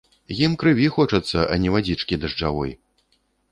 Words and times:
Ім 0.45 0.55
крыві 0.63 0.87
хочацца, 0.95 1.45
а 1.51 1.59
не 1.67 1.75
вадзічкі 1.77 2.21
дажджавой. 2.25 2.77